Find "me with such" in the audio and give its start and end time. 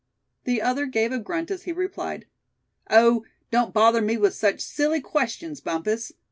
4.01-4.59